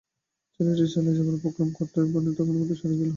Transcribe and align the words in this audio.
ছেলেটি 0.53 0.85
চলিয়া 0.93 1.15
যাইবার 1.17 1.35
উপক্রম 1.39 1.69
করিতেই 1.75 2.05
বিনয় 2.05 2.23
তাহাকে 2.27 2.47
কোনোমতেই 2.49 2.77
ছাড়িয়া 2.79 2.97
দিল 2.99 3.01
না। 3.01 3.09